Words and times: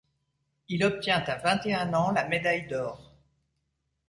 Il 0.69 0.83
obtient 0.83 1.19
à 1.19 1.35
vingt 1.37 1.63
et 1.67 1.75
un 1.75 1.93
ans 1.93 2.09
la 2.09 2.27
médaille 2.27 2.65
d'or. 2.65 3.13